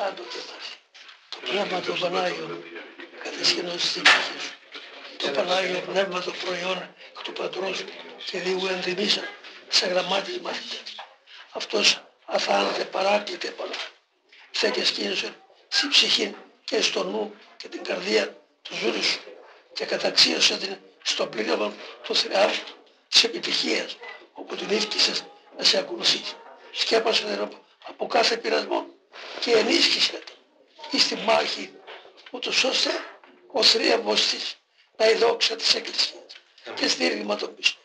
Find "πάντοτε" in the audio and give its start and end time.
0.00-0.40